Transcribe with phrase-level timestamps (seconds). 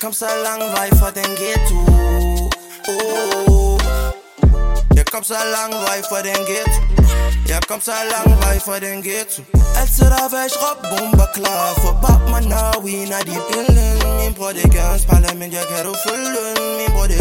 [0.00, 1.78] kom så lang vej fra den ghetto
[2.88, 3.80] oh.
[4.96, 6.80] Jeg kom så lang vej fra den ghetto
[7.48, 9.42] Jeg kom så lang vej fra den ghetto
[9.80, 14.34] Altid der væk råb bomber klar For bab man now we na de billen Min
[14.34, 17.18] bror det gør en spejler men jeg kan du følge den Min bror det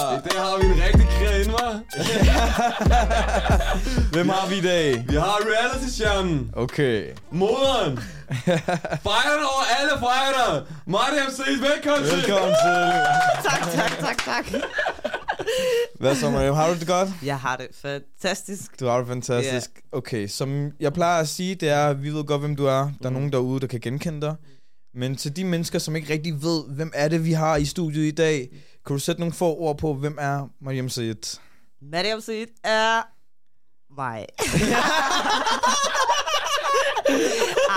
[0.00, 1.06] I dag har vi en rigtig
[1.40, 1.74] inde, hva'?
[4.14, 5.04] Hvem har vi i dag?
[5.08, 6.50] Vi har reality-stjernen.
[6.56, 7.08] Okay.
[7.30, 7.98] Moderen.
[9.06, 10.66] Fighteren over alle fighter.
[10.86, 12.16] Mariam Seid, velkommen til.
[12.16, 12.80] Velkommen til.
[13.48, 14.44] Tak, tak, tak, tak.
[15.98, 16.54] Hvad så, Mariam?
[16.54, 17.08] Har du det godt?
[17.22, 18.80] Jeg har det fantastisk.
[18.80, 19.70] Du har det fantastisk.
[19.92, 22.90] Okay, som jeg plejer at sige, det er, at vi ved godt, hvem du er.
[23.02, 24.34] Der er nogen derude, der kan genkende dig.
[24.94, 28.04] Men til de mennesker, som ikke rigtig ved, hvem er det, vi har i studiet
[28.06, 28.48] i dag,
[28.86, 31.38] kan du sætte nogle få ord på, hvem er Mariam Sayed?
[31.82, 33.02] Mariam Seed er
[33.96, 34.26] mig.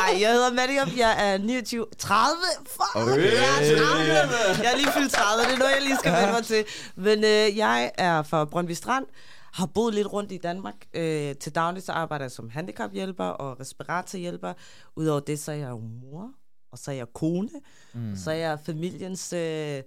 [0.03, 2.35] Ej, jeg hedder Mariam, jeg er 29, 30,
[2.67, 3.33] fuck, Okay.
[3.33, 4.63] jeg er 30.
[4.63, 6.65] Jeg er lige fyldt 30, det er noget, jeg lige skal vende mig til.
[6.95, 9.05] Men øh, jeg er fra Brøndby Strand,
[9.53, 10.75] har boet lidt rundt i Danmark.
[10.93, 14.53] Øh, til daglig så arbejder jeg som handicaphjælper og respiratorhjælper.
[14.95, 16.29] Udover det, så er jeg jo mor,
[16.71, 17.49] og så er jeg kone,
[17.93, 18.15] mm.
[18.23, 19.81] så er jeg familiens øh,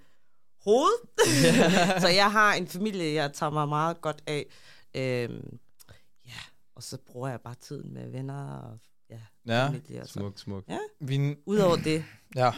[0.66, 0.98] hoved.
[2.02, 4.46] så jeg har en familie, jeg tager mig meget godt af.
[4.94, 5.58] Øhm,
[6.26, 6.40] ja,
[6.76, 8.78] og så bruger jeg bare tiden med venner og
[9.10, 9.66] ja, Ja.
[9.66, 10.00] familie.
[10.02, 10.12] Og så.
[10.12, 10.68] Smukt, smukt.
[10.68, 10.78] Ja.
[11.00, 12.04] Vi, Udover det,
[12.36, 12.50] ja,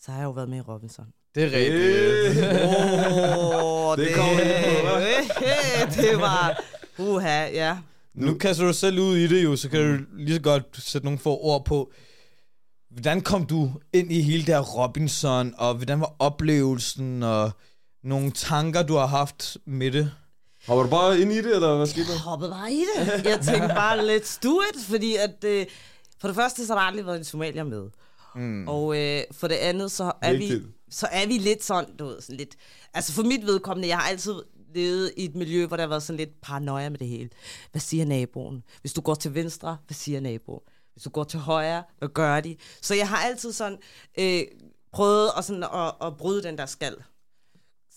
[0.00, 1.06] så har jeg jo været med i Robinson.
[1.34, 2.44] det er rigtigt.
[2.46, 6.62] Oh, Det på, det, det var...
[6.98, 7.78] Uha, ja.
[8.14, 11.04] Nu kaster du selv ud i det jo, så kan du lige så godt sætte
[11.04, 11.92] nogle få ord på,
[12.96, 17.50] hvordan kom du ind i hele det her Robinson, og hvordan var oplevelsen, og
[18.04, 20.12] nogle tanker, du har haft med det?
[20.66, 22.12] Hopper du bare ind i det, eller hvad skete der?
[22.12, 23.24] Jeg hoppede bare i det.
[23.24, 25.44] Jeg tænkte bare, let's do it, fordi at...
[25.44, 25.66] Øh,
[26.20, 27.90] for det første, så har der aldrig været en somalier med.
[28.34, 28.68] Mm.
[28.68, 32.20] Og øh, for det andet, så er, vi, så er vi lidt sådan, du ved,
[32.20, 32.56] sådan lidt...
[32.94, 34.34] Altså for mit vedkommende, jeg har altid
[34.74, 37.28] levet i et miljø, hvor der har været sådan lidt paranoia med det hele.
[37.72, 38.62] Hvad siger naboen?
[38.80, 40.60] Hvis du går til venstre, hvad siger naboen?
[40.96, 42.56] Hvis du går til højre, hvad gør de?
[42.82, 43.78] Så jeg har altid sådan
[44.18, 44.42] øh,
[44.92, 46.94] prøvet at, sådan, at, at bryde den der skal.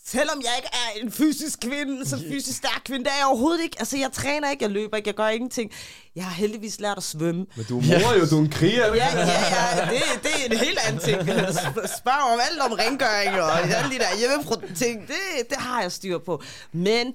[0.05, 3.63] Selvom jeg ikke er en fysisk kvinde, så fysisk stærk kvinde, det er jeg overhovedet
[3.63, 3.75] ikke.
[3.79, 5.71] Altså, jeg træner ikke, jeg løber ikke, jeg gør ingenting.
[6.15, 7.45] Jeg har heldigvis lært at svømme.
[7.55, 8.95] Men du er mor jo, du er en kriger.
[8.95, 11.19] Ja, ja, ja, det, det er en helt anden ting.
[11.49, 15.91] Sp- Spørg om alt om rengøring og alle de der hjemmepro-ting, det, det har jeg
[15.91, 16.43] styr på.
[16.71, 17.13] Men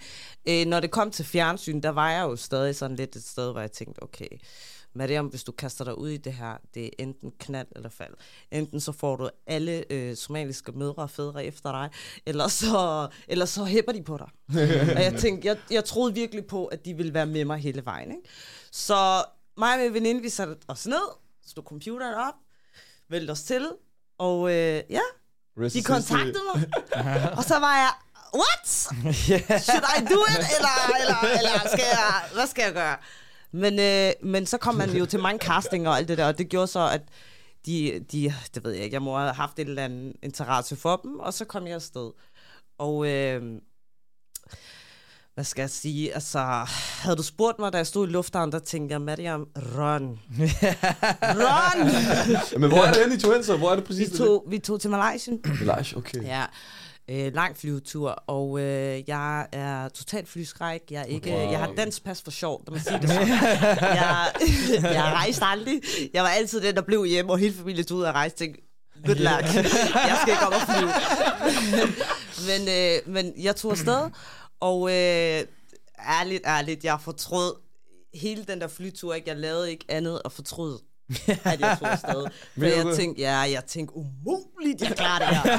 [0.48, 3.52] øh, når det kom til fjernsyn, der var jeg jo stadig sådan lidt et sted,
[3.52, 4.28] hvor jeg tænkte, okay,
[4.94, 8.14] Mariam, hvis du kaster dig ud i det her, det er enten knald eller fald.
[8.50, 11.90] Enten så får du alle øh, somaliske mødre og fædre efter dig,
[12.26, 14.28] eller så, eller så hæpper de på dig.
[14.96, 17.84] og jeg tænkte, jeg, jeg troede virkelig på, at de ville være med mig hele
[17.84, 18.10] vejen.
[18.10, 18.22] Ikke?
[18.72, 19.24] Så
[19.56, 21.16] mig og min veninde, vi satte os ned,
[21.46, 22.34] stod computeren op,
[23.10, 23.68] vælte os til,
[24.18, 25.00] og øh, ja,
[25.58, 26.68] Rest de kontaktede mig.
[27.38, 27.92] og så var jeg,
[28.34, 28.68] what?
[29.66, 30.44] Should I do it?
[30.56, 32.96] Eller, eller, eller skal jeg, hvad skal jeg gøre?
[33.54, 36.38] Men, øh, men så kom man jo til mange castinger og alt det der, og
[36.38, 37.02] det gjorde så, at
[37.66, 40.96] de, de, det ved jeg ikke, jeg må have haft et eller andet interesse for
[40.96, 42.10] dem, og så kom jeg afsted.
[42.78, 43.42] Og øh,
[45.34, 46.38] hvad skal jeg sige, altså,
[47.02, 50.02] havde du spurgt mig, da jeg stod i lufthavnen, der tænkte jeg, Mariam, run.
[51.46, 51.80] run!
[52.60, 53.56] Men hvor er det henne, I tog hen så?
[53.56, 54.12] Hvor er det præcis?
[54.12, 55.34] vi, tog, vi tog til Malaysia.
[55.64, 56.22] Malaysia, okay.
[56.22, 56.44] Ja,
[57.08, 60.80] øh, lang flyvetur, og øh, jeg er totalt flyskræk.
[60.90, 61.50] Jeg, er ikke, Wow.
[61.50, 63.28] jeg har dansk pas for sjov, når man siger det sådan.
[63.28, 64.32] jeg,
[64.98, 65.80] jeg rejste aldrig.
[66.14, 68.38] Jeg var altid den, der blev hjemme, og hele familien stod ud og rejste.
[68.38, 68.60] Tænkte,
[69.06, 69.54] good luck.
[69.94, 70.90] jeg skal ikke op og flyve.
[72.48, 74.10] men, øh, men jeg tog afsted,
[74.60, 75.42] og øh,
[76.08, 77.54] ærligt, ærligt, jeg fortrød
[78.14, 79.14] hele den der flytur.
[79.14, 79.30] Ikke?
[79.30, 80.78] Jeg lavede ikke andet at fortryde
[81.44, 82.26] at jeg tog afsted.
[82.58, 85.58] For jeg tænkte, ja, jeg tænkte, umuligt, jeg klarer det her.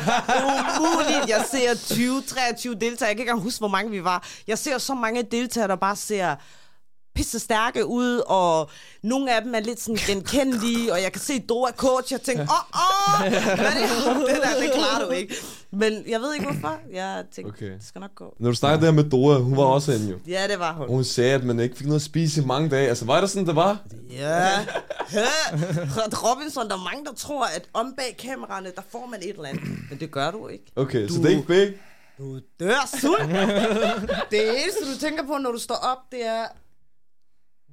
[0.79, 1.29] umuligt.
[1.29, 2.91] Jeg ser 20, 23 deltagere.
[2.91, 4.27] Jeg kan ikke engang huske, hvor mange vi var.
[4.47, 6.35] Jeg ser så mange deltagere, der bare ser
[7.15, 8.69] pisse stærke ud, og
[9.03, 12.43] nogle af dem er lidt sådan genkendelige, og jeg kan se Dora coach, jeg tænker,
[12.43, 14.27] åh, åh, hvad er det?
[14.29, 15.35] det der, det klarer du ikke.
[15.71, 16.79] Men jeg ved ikke hvorfor.
[16.93, 17.65] Jeg tænkte, Okay.
[17.71, 18.35] det skal nok gå.
[18.39, 20.17] Når du snakkede der med Dora, hun var også inde jo.
[20.27, 20.81] Ja, det var hun.
[20.87, 22.89] Og hun sagde, at man ikke fik noget at spise i mange dage.
[22.89, 23.77] Altså, var det sådan, det var?
[24.11, 24.49] Ja.
[26.23, 29.45] Robinson, der er mange, der tror, at om bag kameraerne, der får man et eller
[29.49, 29.63] andet.
[29.89, 30.65] Men det gør du ikke.
[30.75, 31.73] Okay, så Du- det er ikke fake?
[32.17, 33.19] Du dør sult.
[34.31, 36.43] det eneste, du tænker på, når du står op, det er,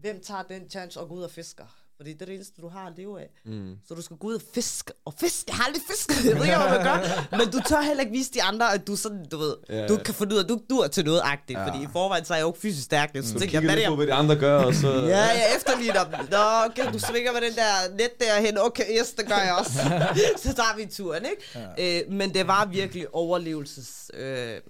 [0.03, 1.65] hvem tager den chance og går ud og fisker?
[1.97, 3.29] Fordi det er det eneste, du har at leve af.
[3.45, 3.77] Mm.
[3.89, 4.93] Så du skal gå ud og fiske.
[5.05, 6.15] Og fisk, jeg har aldrig fisket.
[6.29, 6.97] Jeg ved ikke, hvad man gør.
[7.39, 9.97] Men du tør heller ikke vise de andre, at du sådan, du ved, Ja, du
[9.97, 11.59] kan finde ud af, at du dur til noget agtigt.
[11.59, 11.67] Ja.
[11.67, 13.11] Fordi i forvejen, så er jeg jo ikke fysisk stærk.
[13.15, 14.89] Så Så tænker jeg, hvad er det, på, jeg hvad de andre gør, og så...
[14.89, 16.13] Ja, jeg efterligner dem.
[16.31, 18.59] Nå, okay, du svinger med den der net derhen.
[18.59, 19.73] Okay, yes, det gør jeg også.
[20.45, 21.75] så tager vi turen, ikke?
[21.79, 22.01] Ja.
[22.03, 24.11] Øh, men det var virkelig overlevelses...
[24.15, 24.61] Øh,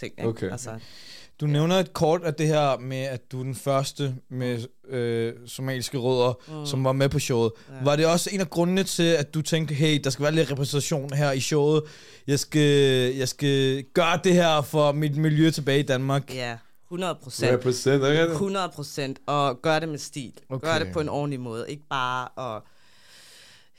[0.00, 0.28] ting, ikke?
[0.28, 0.50] Okay.
[0.52, 0.70] Altså,
[1.40, 5.32] Du nævner et kort af det her med, at du er den første med øh,
[5.46, 6.66] somaliske rødder, mm.
[6.66, 7.52] som var med på showet.
[7.68, 7.74] Ja.
[7.84, 10.50] Var det også en af grundene til, at du tænkte, hey, der skal være lidt
[10.50, 11.82] repræsentation her i showet.
[12.26, 16.34] Jeg skal, jeg skal gøre det her for mit miljø tilbage i Danmark.
[16.34, 16.56] ja,
[16.90, 17.52] 100 procent.
[17.52, 18.22] Represent, ikke?
[18.22, 19.18] 100 procent.
[19.26, 20.32] Og gør det med stil.
[20.48, 20.54] Okay.
[20.56, 20.66] Okay.
[20.68, 21.70] Gør det på en ordentlig måde.
[21.70, 22.62] Ikke bare at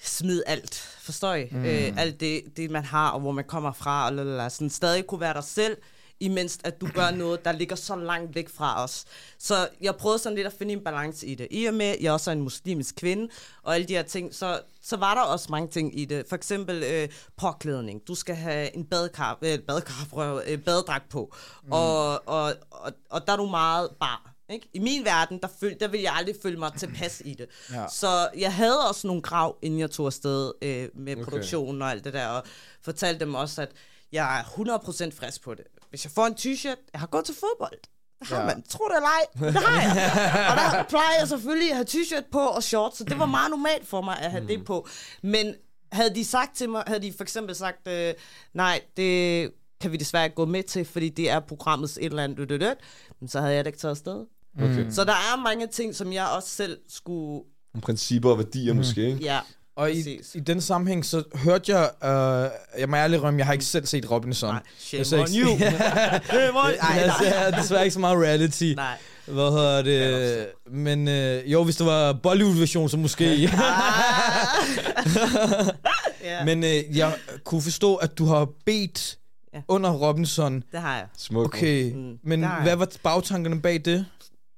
[0.03, 0.75] smide alt.
[0.99, 1.47] Forstår I?
[1.51, 1.65] Mm.
[1.65, 4.05] Øh, alt det, det, man har, og hvor man kommer fra.
[4.05, 4.49] Og lalala.
[4.49, 5.77] sådan stadig kunne være dig selv,
[6.21, 9.05] imens at du gør noget, der ligger så langt væk fra os.
[9.37, 11.47] Så jeg prøvede sådan lidt at finde en balance i det.
[11.51, 13.29] I og med, at jeg også er en muslimsk kvinde,
[13.63, 16.25] og alle de her ting, så, så var der også mange ting i det.
[16.29, 18.01] For eksempel øh, påklædning.
[18.07, 21.33] Du skal have en badekar, øh, badekar, øh, badedragt på.
[21.63, 21.71] Mm.
[21.71, 24.27] Og, og, og, og der er du meget bar.
[24.49, 24.69] Ikke?
[24.73, 27.47] I min verden, der, føl, der vil jeg aldrig føle mig tilpas i det.
[27.73, 27.85] Ja.
[27.87, 31.23] Så jeg havde også nogle krav, inden jeg tog afsted øh, med Okay.
[31.23, 32.43] produktionen og alt det der, og
[32.81, 33.71] fortalte dem også, at
[34.11, 35.63] jeg er 100% frisk på det.
[35.91, 37.77] Hvis jeg får en t-shirt, jeg har gået til fodbold.
[38.19, 38.45] Det har Ja.
[38.45, 38.63] man.
[38.69, 39.51] Tro det eller ej.
[39.53, 40.11] Det har jeg.
[40.51, 43.49] og der plejer jeg selvfølgelig at have t-shirt på og shorts, så det var meget
[43.51, 44.47] normalt for mig at have mm.
[44.47, 44.87] det på.
[45.23, 45.55] Men
[45.91, 48.13] havde de sagt til mig, havde de for eksempel sagt, øh,
[48.53, 49.51] nej, det
[49.81, 52.47] kan vi desværre ikke gå med til, fordi det er programmets et eller andet, død,
[52.47, 52.75] død, død,
[53.27, 54.25] så havde jeg da ikke taget afsted.
[54.61, 54.85] Okay.
[54.89, 57.43] Så der er mange ting, som jeg også selv skulle...
[57.81, 59.23] Principper og værdier måske, ikke?
[59.23, 59.39] Ja,
[59.81, 60.35] Og i, Præcis.
[60.35, 63.85] i den sammenhæng, så hørte jeg, øh, jeg må ærligt rømme, jeg har ikke selv
[63.85, 64.53] set Robinson.
[64.53, 65.57] nej, shame Jeg on you.
[65.57, 66.71] Shame on...
[66.81, 68.73] Ej, jeg ser desværre ikke så meget reality.
[68.75, 68.97] nej.
[69.25, 70.47] Hvad hedder det?
[70.71, 73.25] Men øh, jo, hvis det var Bollywood-version, så måske.
[76.23, 77.13] ja, Men øh, jeg
[77.43, 79.17] kunne forstå, at du har bedt
[79.53, 79.59] Ja.
[79.67, 80.63] under Robinson.
[80.71, 81.05] det har jeg.
[81.17, 81.45] Smukt.
[81.45, 84.05] Okay, Mm, men hvad var bagtankerne bag det?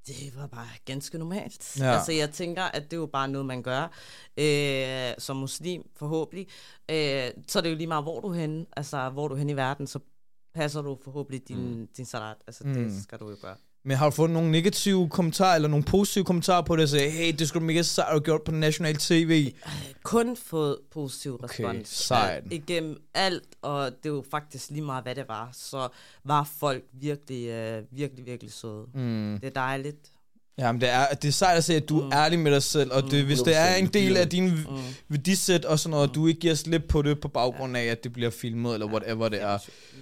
[0.07, 1.79] Det var bare ganske normalt.
[1.79, 1.85] Ja.
[1.85, 3.83] Altså, jeg tænker, at det er jo bare noget, man gør
[4.37, 6.47] øh, som muslim, forhåbentlig.
[6.91, 8.65] Øh, så er det jo lige meget, hvor du er henne.
[8.77, 9.99] Altså, hvor du er henne i verden, så
[10.55, 11.87] passer du forhåbentlig din, mm.
[11.97, 12.37] din salat.
[12.47, 12.73] Altså, Mm.
[12.73, 13.55] det skal du jo gøre.
[13.85, 17.09] Men har du fået nogle negative kommentarer, eller nogle positive kommentarer på det, og sagde,
[17.09, 19.53] hey, det skulle du mega sejt have gjort på national tv?
[20.03, 21.87] Kun fået positiv Okay, respons.
[21.89, 22.43] sejt.
[22.45, 25.87] Øh, Igennem alt, og det jo faktisk lige meget, hvad det var, så
[26.23, 28.85] var folk virkelig, øh, virkelig, virkelig søde.
[28.93, 29.37] Mm.
[29.41, 29.97] Det er dejligt.
[30.57, 32.91] Jamen, det er, det er sejt at se, at du er ærlig med dig selv,
[32.91, 34.77] og det, hvis det er en del af din Mm.
[35.09, 38.03] værdisæt og sådan noget, og du ikke giver slip på det på baggrund af, at
[38.03, 39.57] det bliver filmet, eller whatever det er.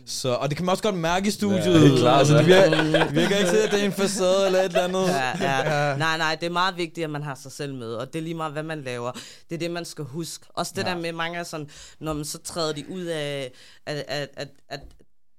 [0.06, 1.65] Så, og det kan man også godt mærke i studiet.
[1.65, 2.69] Ja, det er klart, altså, det ja.
[2.69, 5.07] virker, det virker ikke til, at det er en facade eller et eller andet.
[5.07, 5.98] Ja, ja.
[5.98, 8.24] Nej, nej, det er meget vigtigt, at man har sig selv med, og det er
[8.24, 9.12] lige meget, hvad man laver.
[9.50, 10.45] Det er det, man skal huske.
[10.50, 10.89] Også det Ja.
[10.89, 10.95] ja.
[10.95, 11.69] der med mange er sådan,
[12.00, 13.51] når man så træder de ud af,
[13.86, 14.80] at, at, at, at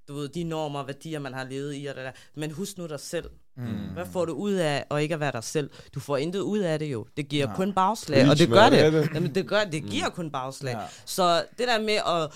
[0.09, 2.11] du ved, de normer og værdier, man har levet i, og det der.
[2.37, 3.25] men husk nu dig selv.
[3.57, 3.65] Mm.
[3.95, 5.71] Hvad får du ud af at ikke at være dig selv?
[5.95, 7.07] Du får intet ud af det jo.
[7.17, 7.57] Det giver Nej.
[7.57, 9.11] kun bagslag, og det gør det det.
[9.15, 10.73] Jamen, det, gør, det giver kun bagslag.
[10.75, 10.81] Ja.
[11.05, 12.33] Så det der med at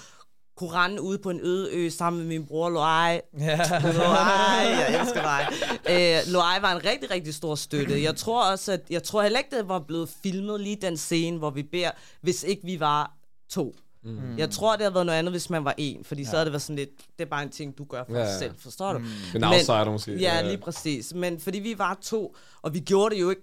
[0.57, 3.57] kunne rende ude på en øde ø sammen med min bror Loai, Ja.
[3.93, 5.47] Loai, jeg elsker dig.
[5.91, 8.03] Øh, Loai var en rigtig, rigtig stor støtte.
[8.03, 11.39] Jeg tror også, at jeg tror heller ikke, det var blevet filmet lige den scene,
[11.39, 13.13] hvor vi beder, hvis ikke vi var
[13.51, 13.75] to.
[14.06, 14.39] Mm.
[14.39, 16.29] Jeg tror, det havde været noget andet, hvis man var en, fordi ja.
[16.29, 18.25] så havde det været sådan lidt, det er bare en ting, du gør for Ja,
[18.25, 18.98] dig selv, forstår du?
[18.98, 20.17] En Men- outsider måske.
[20.17, 21.15] Ja, lige præcis.
[21.15, 23.43] Men fordi vi var to, og vi gjorde det jo ikke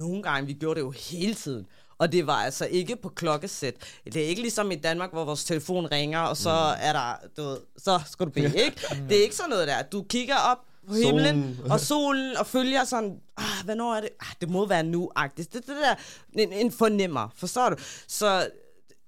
[0.00, 1.66] nogle gange, vi gjorde det jo hele tiden.
[1.98, 3.74] Og det var altså ikke på klokkesæt.
[4.04, 6.80] Det er ikke ligesom i Danmark, hvor vores telefon ringer, og så Mm.
[6.82, 8.76] er der, du ved, så skal du bede, ikke?
[9.08, 9.82] Det er ikke sådan noget der.
[9.82, 11.72] Du kigger op på himlen Solen.
[11.72, 14.08] og solen, og følger sådan, ah, hvornår er det?
[14.20, 15.52] Ah, det må være nu-agtigt.
[15.52, 15.94] Det, det der,
[16.42, 17.76] en, en fornemmer, forstår du?
[18.08, 18.46] Så,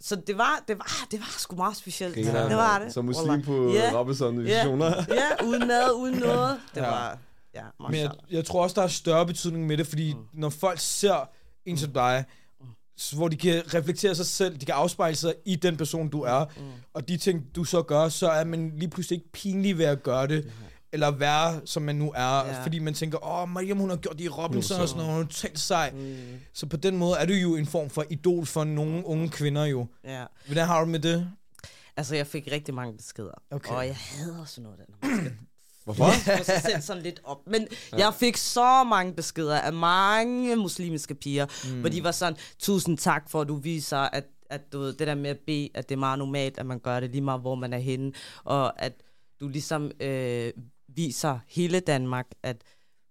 [0.07, 2.15] så det var, det var, det var sgu meget specielt.
[2.15, 2.49] Griner.
[2.49, 2.93] Det var det.
[2.93, 3.91] Som muslim på Ja.
[3.95, 5.05] Robinson-missioner.
[5.09, 6.61] Ja, uden mad, uden noget.
[6.75, 6.87] Det Ja.
[6.87, 7.19] var,
[7.55, 10.21] ja, Men jeg, jeg tror også, der er større betydning med det, fordi mm.
[10.33, 11.29] når folk ser
[11.67, 12.25] en som dig,
[12.97, 16.23] så hvor de kan reflektere sig selv, de kan afspejle sig i den person, du
[16.23, 16.63] er, mm.
[16.95, 20.03] og de ting, du så gør, så er man lige pludselig ikke pinlig ved at
[20.03, 20.53] gøre det,
[20.95, 22.63] eller være, som man nu er, Ja.
[22.63, 25.23] fordi man tænker, åh, Mariam, hun har gjort det i Robinson og sådan noget, hun
[25.23, 25.91] er totalt sej.
[25.91, 26.17] Mm,
[26.53, 29.65] Så på den måde er du jo en form for idol for nogle unge kvinder
[29.65, 29.87] jo.
[30.05, 30.25] ja.
[30.47, 31.31] Hvordan har du med det?
[31.97, 33.43] Altså, jeg fik rigtig mange beskeder.
[33.51, 33.75] Okay.
[33.75, 35.33] Og jeg hader sådan noget, der, skal
[35.85, 36.11] Hvorfor?
[36.45, 37.39] sig selv sådan lidt op.
[37.47, 37.97] Men ja.
[37.99, 41.81] jeg fik så mange beskeder af mange muslimske piger, mm.
[41.81, 45.07] hvor de var sådan, tusind tak for, at du viser, at, at du ved, det
[45.07, 47.41] der med at bede, at det er meget normalt, at man gør det lige meget,
[47.41, 48.13] hvor man er henne,
[48.45, 48.93] og at
[49.41, 50.53] du ligesom øh,
[50.95, 52.57] viser hele Danmark, at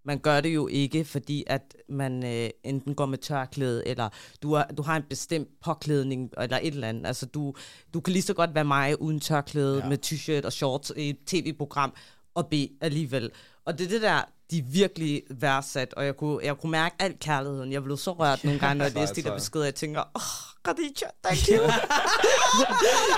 [0.06, 4.10] man gør det jo ikke, fordi at man øh, enten går med tørklæde, eller
[4.42, 7.08] du har, du har en bestemt påklædning, eller et eller andet.
[7.08, 7.54] Altså, du,
[7.94, 9.90] du kan lige så godt være mig uden tørklæde, ja.
[9.90, 11.94] med t-shirt og shorts i et tv-program,
[12.36, 13.32] og be alligevel.
[13.66, 14.22] Og det er det der,
[14.52, 17.72] de virkelig værdsat, og jeg kunne, jeg kunne mærke al kærligheden.
[17.72, 20.06] Jeg blev så rørt nogle gange, når jeg læste de der beskeder, jeg tænker, åh,
[20.16, 20.22] oh,
[20.64, 21.64] Khadija, thank you.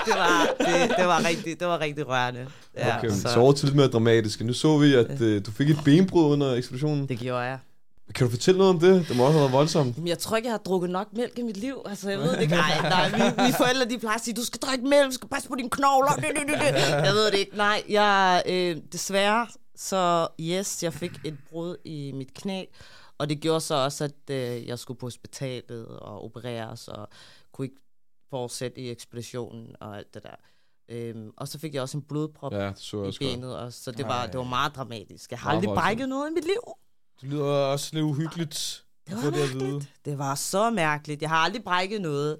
[0.06, 2.46] det, var, det, det, var rigtig, det var rigtig rørende.
[2.76, 3.20] Ja, Okay, så.
[3.22, 4.40] så over til lidt mere dramatisk.
[4.44, 7.08] Nu så vi, at øh, du fik et benbrud under ekspeditionen.
[7.08, 7.58] Det gjorde jeg.
[8.14, 9.08] Kan du fortælle noget om det?
[9.08, 9.96] Det må også have været voldsomt.
[9.96, 11.82] Jamen, jeg tror ikke, jeg har drukket nok mælk i mit liv.
[11.86, 12.54] Altså, jeg ved det ikke.
[12.66, 15.28] Nej, nej, mine, mine forældre, de plejer at sige, du skal drikke mælk, du skal
[15.28, 16.12] passe på dine knogler.
[17.04, 17.56] Jeg ved det ikke.
[17.56, 22.64] Nej, jeg, øh, desværre, så yes, jeg fik et brud i mit knæ.
[23.18, 27.08] Og det gjorde så også, at øh, jeg skulle på hospitalet og opereres, og
[27.52, 27.80] kunne ikke
[28.30, 30.34] fortsætte i ekspeditionen og alt det der.
[30.88, 33.18] Øhm, og så fik jeg også en blodprop Ja, det i også godt.
[33.18, 34.26] benet, og så det var, Ej.
[34.26, 35.30] det var meget dramatisk.
[35.30, 36.60] Jeg har aldrig brækket noget i mit liv.
[37.20, 38.84] Det lyder også lidt uhyggeligt.
[39.08, 39.92] Det var det mærkeligt.
[40.04, 41.22] Det var så mærkeligt.
[41.22, 42.38] Jeg har aldrig brækket noget.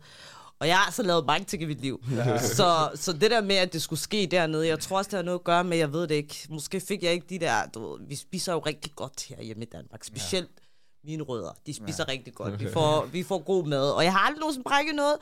[0.60, 2.04] Og jeg har altså lavet mange ting i mit liv.
[2.40, 5.22] så, så det der med, at det skulle ske dernede, jeg tror også, det har
[5.24, 6.46] noget at gøre med, jeg ved det ikke.
[6.50, 9.62] Måske fik jeg ikke de der, du ved, vi spiser jo rigtig godt her hjemme
[9.62, 10.04] i Danmark.
[10.04, 11.10] Specielt ja.
[11.10, 12.12] mine rødder, de spiser ja.
[12.12, 12.60] rigtig godt.
[12.60, 13.90] Vi får, vi får god mad.
[13.90, 15.14] Og jeg har aldrig nogensinde brækket noget.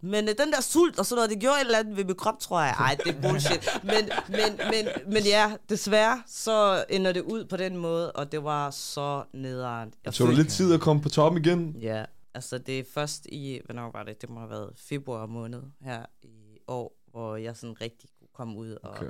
[0.00, 2.14] Men øh, den der sult og sådan noget, det gjorde et eller andet ved min
[2.14, 2.74] krop, tror jeg.
[2.78, 3.68] Ej, det er bullshit.
[3.82, 3.94] Men,
[4.28, 8.70] men, men, men ja, desværre, så ender det ud på den måde, og det var
[8.70, 9.92] så nederen.
[10.04, 11.76] Jeg Så følte- lidt tid at komme på toppen igen?
[11.82, 12.04] Ja,
[12.36, 14.20] altså det er først i, hvornår var det?
[14.22, 18.56] Det må have været februar måned her i år, hvor jeg sådan rigtig kunne komme
[18.58, 19.06] ud og Okay.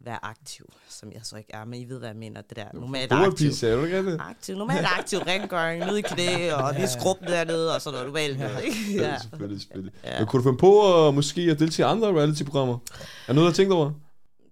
[0.00, 2.64] være aktiv, som jeg så ikke er, men I ved, hvad jeg mener, det der
[2.74, 3.52] normalt aktiv.
[3.52, 4.20] sagde du det?
[4.20, 8.28] Aktiv, normalt aktiv rengøring, nede i knæ, og lige skrubben dernede, og sådan noget,
[8.64, 8.76] ikke?
[8.94, 9.18] Ja, Ja.
[9.18, 9.92] selvfølgelig, selvfølgelig.
[10.04, 10.18] Ja.
[10.18, 12.78] Men kunne du finde på at måske at deltage i andre reality-programmer?
[13.28, 13.92] Er noget, du har tænkt over?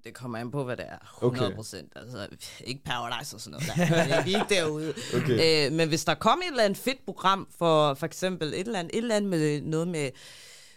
[0.05, 1.17] Det kommer an på, hvad det er.
[1.23, 1.35] Okay.
[1.37, 1.93] 100 procent.
[1.97, 2.29] Altså,
[2.65, 3.91] ikke Paradise og sådan noget.
[3.91, 4.07] Der.
[4.23, 4.95] Det er ikke derude.
[5.17, 5.67] Okay.
[5.67, 8.79] Øh, men hvis der kom et eller andet fedt program, for for eksempel et eller
[8.79, 10.11] andet, et eller andet med noget med,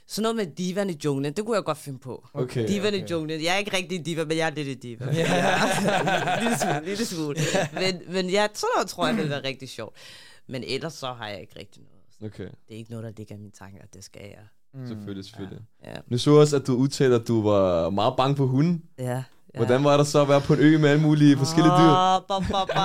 [0.07, 2.27] sådan noget med divan i junglen, det kunne jeg godt finde på.
[2.34, 2.67] Okay.
[2.67, 3.43] Divan i junglen.
[3.43, 5.05] Jeg er ikke rigtig diva, men jeg er lidt en diva.
[5.13, 6.39] Ja.
[6.41, 7.36] lille smule, lille smule.
[7.74, 9.96] Men, men ja, sådan noget tror jeg ville være rigtig sjovt.
[10.48, 12.34] Men ellers så har jeg ikke rigtig noget.
[12.34, 14.48] Okay, Det er ikke noget, der ligger i mine tanker, det skal jeg.
[14.88, 15.59] Selvfølgelig, selvfølgelig.
[15.86, 15.93] Ja.
[16.07, 18.83] Nu så jeg også, at du udtalte, at du var meget bange for hunden.
[19.00, 19.03] Ja.
[19.03, 19.24] ja.
[19.55, 21.91] Hvordan var det så at være på en ø med alle mulige forskellige dyr?
[22.27, 22.83] Ba, ba, ba.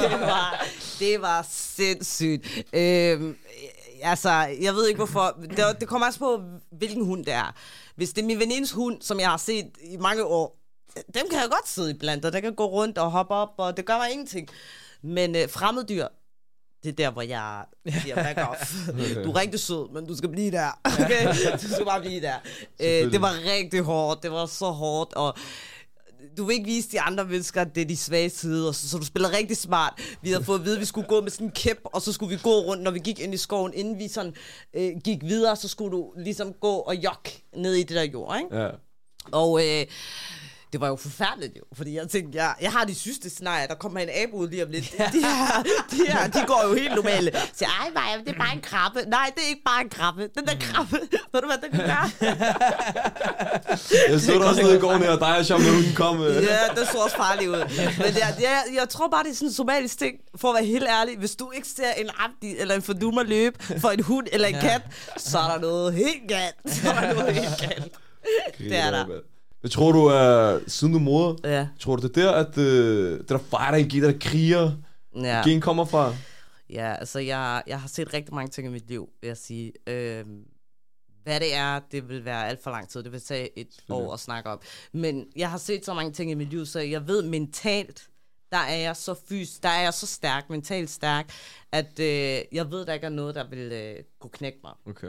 [0.02, 0.66] det, var,
[0.98, 2.64] det var sindssygt.
[2.72, 3.36] Øhm,
[4.02, 5.36] altså, jeg ved ikke hvorfor.
[5.56, 6.40] Det, det kommer også på,
[6.72, 7.54] hvilken hund det er.
[7.96, 10.56] Hvis det er min venindes hund, som jeg har set i mange år,
[10.96, 13.54] dem kan jeg godt sidde i blandt, og der kan gå rundt og hoppe op,
[13.58, 14.48] og det gør mig ingenting.
[15.02, 16.06] Men øh, fremmeddyr,
[16.84, 17.64] det er der, hvor jeg
[18.02, 18.74] siger, back off.
[19.24, 20.80] Du er rigtig sød, men du skal blive der.
[20.84, 21.26] Okay?
[21.62, 22.34] Du skal bare blive der.
[22.80, 24.22] Øh, det var rigtig hårdt.
[24.22, 25.36] Det var så hårdt, og
[26.36, 28.98] du vil ikke vise de andre mennesker, at det er de svage sider, så, så
[28.98, 29.92] du spiller rigtig smart.
[30.22, 32.12] Vi havde fået at vide, at vi skulle gå med sådan en kæp, og så
[32.12, 34.34] skulle vi gå rundt, når vi gik ind i skoven, inden vi sådan
[34.74, 38.36] øh, gik videre, så skulle du ligesom gå og jok ned i det der jord,
[38.38, 38.56] ikke?
[38.62, 38.68] Ja.
[39.32, 39.86] Og øh,
[40.74, 43.74] det var jo forfærdeligt jo, fordi jeg tænkte, jeg, jeg har de sygeste scenarier, der
[43.74, 44.92] kommer en abe ud lige om lidt.
[45.12, 47.32] De her, de her, de går jo helt normale.
[47.54, 47.90] Så ej,
[48.26, 49.00] det er bare en krabbe.
[49.06, 50.28] Nej, det er ikke bare en krabbe.
[50.38, 50.96] Den der krabbe,
[51.32, 52.10] ved du hvad den kan gøre?
[54.08, 56.22] Jeg så dig også nede i går, når dig og Jean hunden kom.
[56.22, 56.34] øh.
[56.42, 57.56] Ja, det så også farligt ud.
[57.98, 60.64] Men jeg, jeg, jeg tror bare, det er sådan en somalisk ting, for at være
[60.64, 61.18] helt ærlig.
[61.18, 64.54] Hvis du ikke ser en abdi eller en fordummer løbe for en hund eller en
[64.60, 64.82] kat,
[65.16, 66.56] så er der noget helt galt.
[66.66, 67.92] Så er der noget helt galt.
[68.58, 69.06] Det er der.
[69.64, 71.68] Jeg tror du, er, siden du er moder, Ja.
[71.80, 74.72] tror du det er der, at øh, det der fighter gen, der kriger
[75.16, 75.42] Ja.
[75.44, 76.14] gen kommer fra?
[76.70, 79.72] Ja, altså jeg, jeg har set rigtig mange ting i mit liv, vil jeg sige.
[79.86, 80.38] Øhm,
[81.22, 83.02] hvad det er, det vil være alt for lang tid.
[83.02, 84.60] Det vil tage et år at snakke om.
[84.92, 88.08] Men jeg har set så mange ting i mit liv, så jeg ved mentalt,
[88.52, 91.30] der er jeg så fys, der er jeg så stærk, mentalt stærk,
[91.72, 94.72] at øh, jeg ved, der ikke er noget, der vil øh, kunne knække mig.
[94.86, 95.08] Okay.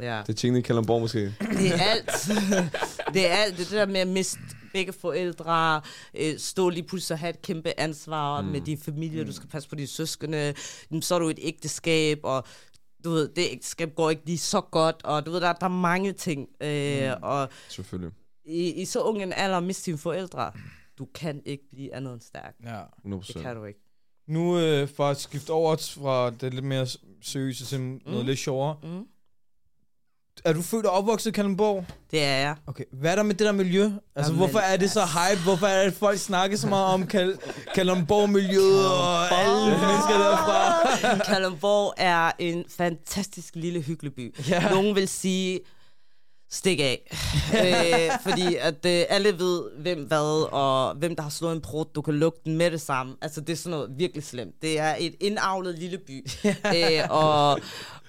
[0.00, 0.22] Ja.
[0.26, 1.20] Det er tingene i Kalamborg måske.
[1.40, 2.10] Det er alt.
[3.14, 3.58] det er alt.
[3.58, 4.40] Det, er der med at miste
[4.72, 5.80] begge forældre,
[6.14, 8.48] øh, stå lige pludselig og have et kæmpe ansvar mm.
[8.48, 10.54] med din familie, du skal passe på dine søskende,
[11.00, 12.44] så er du et ægteskab, og
[13.04, 15.70] du ved, det ægteskab går ikke lige så godt, og du ved, der, der er
[15.70, 16.48] mange ting.
[16.60, 17.22] Øh, mm.
[17.22, 18.12] Og Selvfølgelig.
[18.44, 20.52] i, i så ung en alder at miste dine forældre,
[20.98, 22.54] du kan ikke blive andet end stærk.
[22.64, 22.82] Ja.
[23.06, 23.32] 100%.
[23.32, 23.80] Det kan du ikke.
[24.26, 26.86] Nu øh, for at skifte over fra det lidt mere
[27.22, 28.76] seriøse til noget lidt sjovere.
[28.82, 29.06] Mm.
[30.44, 31.84] Er du født og opvokset i Kalundborg?
[32.10, 32.54] Det er jeg.
[32.66, 32.84] Okay.
[32.92, 33.84] Hvad er der med det der miljø?
[33.84, 35.42] Altså, Jamen, hvorfor er det så hype?
[35.42, 37.38] Hvorfor er det, at folk snakker så meget om Kal-
[37.74, 40.86] Kalundborg-miljøet og alle mennesker derfra?
[41.34, 44.34] Kalundborg er en fantastisk lille hyggelig by.
[44.48, 44.70] Ja.
[44.70, 45.60] Nogen vil sige,
[46.50, 47.10] stik af.
[47.64, 51.84] øh, fordi at øh, alle ved, hvem hvad, og hvem der har slået en brud.
[51.94, 53.16] Du kan lugte den med det samme.
[53.22, 54.54] Altså, det er sådan noget virkelig slemt.
[54.62, 56.26] Det er et indavlet lille by.
[56.76, 57.60] øh, og,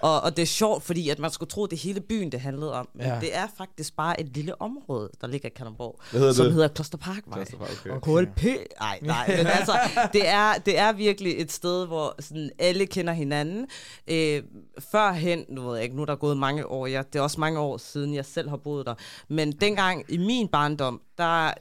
[0.01, 2.39] og, og det er sjovt, fordi at man skulle tro, at det hele byen, det
[2.39, 2.89] handlede om.
[2.93, 3.17] Men Ja.
[3.21, 5.99] det er faktisk bare et lille område, der ligger i Kalundborg.
[6.11, 6.53] Hedder som det?
[6.53, 7.43] hedder Klosterparkvej.
[7.45, 8.25] Klosterpark, okay.
[8.25, 8.43] KLP?
[8.79, 9.73] Nej, nej, men altså,
[10.13, 13.67] det er, det er virkelig et sted, hvor sådan, alle kender hinanden.
[14.07, 14.43] Øh,
[14.91, 17.39] førhen, nu ved jeg ikke, nu er der gået mange år, jeg, det er også
[17.39, 18.95] mange år siden, jeg selv har boet der,
[19.27, 21.53] men dengang i min barndom, der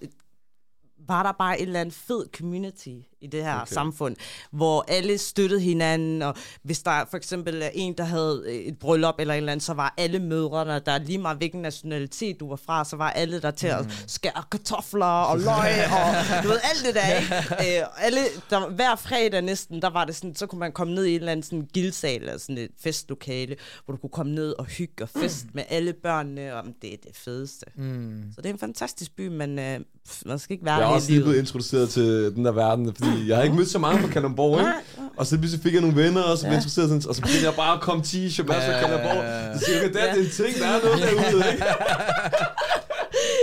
[1.08, 2.88] var der bare en eller anden fed community
[3.20, 3.74] i det her Okay.
[3.74, 4.16] samfund,
[4.52, 8.78] hvor alle støttede hinanden, og hvis der for eksempel er en, der havde øh, et
[8.78, 12.48] bryllup eller et eller andet, så var alle mødrene, der lige meget hvilken nationalitet du
[12.48, 16.58] var fra, så var alle der til at skære kartofler og løg, og du ved,
[16.62, 17.34] alt det der, ikke?
[17.80, 18.20] Øh, alle,
[18.50, 21.18] der, hver fredag næsten, der var det sådan, så kunne man komme ned i en
[21.18, 25.02] eller anden sådan gildsal, eller sådan et festlokale, hvor du kunne komme ned og hygge
[25.04, 27.66] og fest med alle børnene, og det er det fedeste.
[27.76, 28.22] Mm.
[28.34, 29.80] Så det er en fantastisk by, men øh,
[30.26, 32.04] man skal ikke være Jeg er også lige blevet introduceret til
[32.36, 34.72] den der verden, fordi jeg har ikke mødt så mange fra Kalundborg, ikke?
[35.16, 37.44] Og så pludselig fik jeg nogle venner, og så blev jeg sådan, og så begyndte
[37.44, 38.80] jeg bare at komme 10 shabazz fra Ja.
[38.80, 39.24] Kalundborg.
[39.58, 41.64] Så siger jeg, det er en ting, der er noget derude, ikke?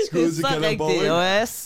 [0.07, 1.03] Skud Det er til så Kalundborg, rigtigt,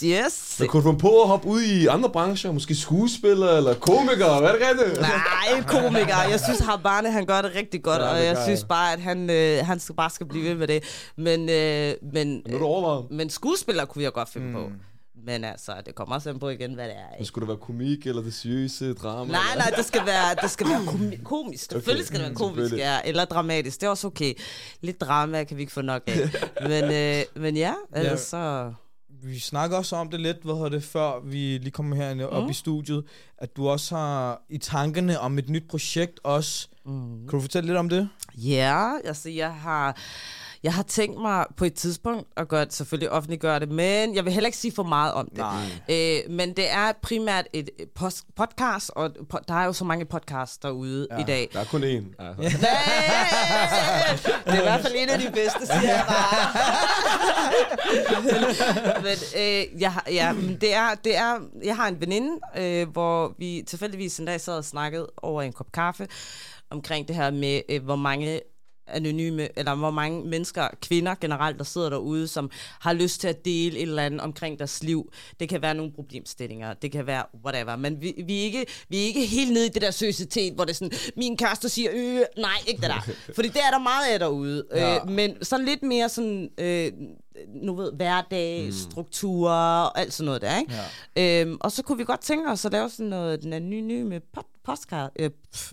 [0.03, 0.11] ikke?
[0.11, 0.55] yes, yes.
[0.59, 2.51] Men kunne du finde på at hoppe ud i andre brancher?
[2.51, 4.39] Måske skuespiller eller komiker?
[4.39, 5.01] Hvad er det rigtigt?
[5.01, 6.15] Nej, komiker.
[6.31, 8.67] Jeg synes, Habane, han gør det rigtig godt, Ja, og jeg synes jeg.
[8.67, 10.83] bare, at han, øh, han skal bare skal blive ved med det.
[11.17, 13.05] Men, øh, men, overvejet.
[13.11, 14.53] men skuespiller kunne jeg godt finde mm.
[14.53, 14.59] på.
[15.23, 17.09] Men altså, det kommer også an på igen, hvad det er.
[17.09, 17.25] Men Ikke?
[17.25, 19.31] skulle det være komik eller det seriøse drama?
[19.31, 21.71] Nej, nej, det skal være, det skal være komi- komisk.
[21.71, 23.79] Selvfølgelig skal det være Mm, komisk, ja, eller dramatisk.
[23.81, 24.33] Det er også okay.
[24.81, 26.29] Lidt drama kan vi ikke få nok af.
[26.69, 28.73] Men, øh, men ja, ellers så...
[29.23, 32.29] Vi snakker også om det lidt, hvad hedder det, før vi lige kommer herinde mm.
[32.29, 33.03] op i studiet,
[33.37, 36.67] at du også har i tankerne om et nyt projekt også.
[36.85, 37.19] Mm.
[37.19, 38.09] Kan du fortælle lidt om det?
[38.37, 39.97] Ja, altså jeg har...
[40.63, 44.25] Jeg har tænkt mig på et tidspunkt at gøre det, selvfølgelig offentliggøre det, men jeg
[44.25, 45.37] vil heller ikke sige for meget om det.
[45.37, 45.65] Nej.
[45.89, 49.85] Øh, men det er primært et et pos- podcast, og po- der er jo så
[49.85, 51.17] mange podcasts derude ja.
[51.17, 51.49] i dag.
[51.53, 52.03] Der er kun én.
[52.19, 52.57] Altså.
[52.61, 56.53] Nej, det er i hvert fald en af de bedste, siger jeg bare.
[59.03, 62.89] men øh, jeg, har- ja, men det er, det er, jeg har en veninde, øh,
[62.89, 66.07] hvor vi tilfældigvis en dag sad og snakkede over en kop kaffe
[66.69, 68.39] omkring det her med, øh, hvor mange
[68.91, 73.45] anonyme, eller hvor mange mennesker, kvinder generelt, der sidder derude, som har lyst til at
[73.45, 75.11] dele et eller andet omkring deres liv.
[75.39, 78.97] Det kan være nogle problemstillinger, det kan være whatever, men vi, vi, er, ikke, vi
[78.97, 81.91] er ikke helt nede i det der seriøsitet, hvor det er sådan, min kæreste siger,
[81.93, 83.09] øh, nej, ikke det der.
[83.35, 84.63] Fordi det er der meget af derude.
[84.75, 84.95] Ja.
[84.95, 86.91] Øh, men så lidt mere sådan, øh,
[87.47, 88.71] nu ved, hverdag, mm.
[88.71, 90.73] strukturer og alt sådan noget der, ikke?
[91.15, 91.41] Ja.
[91.41, 94.61] Øhm, og så kunne vi godt tænke os at lave sådan noget, den anonyme pod-
[94.65, 95.71] podcast, øh, pff,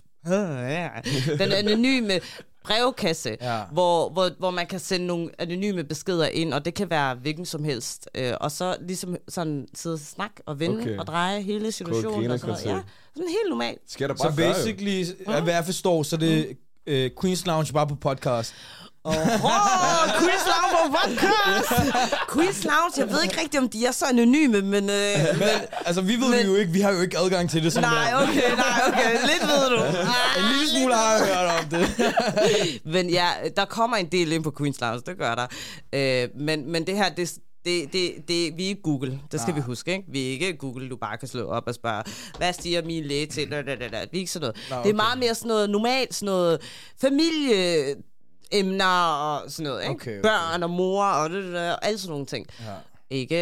[1.39, 2.19] den anonyme
[2.67, 3.59] brevkasse, Ja.
[3.71, 7.45] hvor, hvor, hvor man kan sende nogle anonyme beskeder ind, og det kan være hvilken
[7.45, 8.09] som helst.
[8.15, 10.97] Øh, og så ligesom sådan sidde og snakke og vende Okay.
[10.97, 12.31] og dreje hele situationen.
[12.31, 12.65] Og sådan noget.
[12.65, 12.81] Ja,
[13.15, 13.79] sådan helt normalt.
[13.87, 14.53] Skal der Så bare jo.
[14.53, 18.53] basically, af hvad jeg forstår, så det øh, Queen's Lounge bare på podcast.
[19.07, 21.69] Åh, oh, Queen's Lounge på podcast!
[22.31, 24.89] Queen's Lounge, jeg ved ikke rigtigt, om de er så anonyme, men...
[24.89, 25.47] Øh, Men
[25.85, 28.09] altså, vi ved Men- jo ikke, vi har jo ikke adgang til det som nej,
[28.11, 28.17] der.
[28.23, 29.11] okay, nej, okay.
[29.11, 29.83] Lidt ved du.
[30.39, 32.13] En lille smule har jeg hørt om det.
[32.93, 35.47] Men ja, der kommer en del ind på Queen's Lounge, det gør der.
[35.93, 37.33] Øh, men, men det her, det,
[37.65, 39.59] det, det, det, vi er ikke Google, det skal Nej.
[39.59, 40.03] vi huske, ikke?
[40.11, 42.03] Vi er ikke Google, du bare kan slå op og spørge,
[42.37, 43.51] hvad siger min læge til?
[43.51, 44.05] Da, da, da, da.
[44.11, 44.55] Vi er ikke sådan noget.
[44.69, 44.89] Nå, Det okay.
[44.89, 46.61] er meget mere sådan noget normalt, sådan noget
[47.01, 47.95] familie
[48.51, 49.91] emner og sådan noget, ikke?
[49.93, 50.21] Okay, okay.
[50.21, 52.45] Børn og mor og det, det, det, og alle sådan nogle ting.
[52.59, 52.65] Ja.
[53.09, 53.37] Ikke,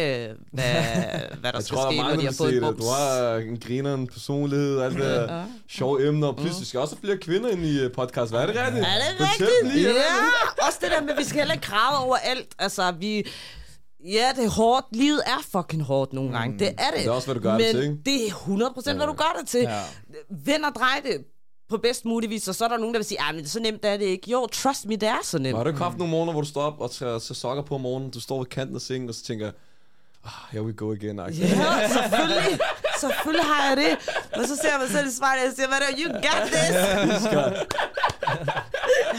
[0.52, 0.64] hvad,
[1.40, 2.62] hvad der Jeg skal tror, der ske, er når de har fået det.
[2.62, 2.78] bums.
[2.84, 6.28] Du har en griner, en personlighed, alt det der sjove emner.
[6.28, 8.32] Og pludselig skal også have flere kvinder ind i øh, podcast.
[8.32, 8.86] Hvad er det rigtigt?
[8.86, 9.74] Er det rigtigt?
[9.74, 12.48] lige, ja, også det der med, at vi skal heller ikke græde over alt.
[12.58, 13.26] Altså, vi...
[14.04, 14.86] Ja, det er hårdt.
[14.92, 16.58] Livet er fucking hårdt nogle gange.
[16.58, 16.98] Det er det.
[16.98, 17.96] Det er også, hvad du gør Men det til, ikke?
[18.04, 18.30] det er
[18.92, 19.60] 100% hvad du gør det til.
[19.60, 19.80] Ja.
[20.44, 21.24] Vend og drej det
[21.68, 23.84] på bedst mulig vis, og så er der nogen, der vil sige, men så nemt
[23.84, 24.30] er det ikke.
[24.30, 25.56] Jo, trust me, det er så nemt.
[25.56, 27.74] Har du ikke haft nogle morgener, hvor du står op og tager, tager sokker på
[27.74, 29.50] om morgenen, du står ved kanten af sengen, og så tænker,
[30.24, 31.18] ah, here we go again.
[31.18, 31.40] Yeah.
[31.40, 32.58] Ja, selvfølgelig.
[33.00, 33.96] Selvfølgelig har jeg det.
[34.40, 36.00] Og så ser jeg mig selv i spejlet, og jeg siger, hvad er det?
[36.04, 36.70] You got this.